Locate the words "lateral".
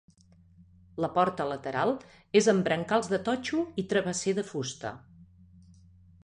1.49-1.93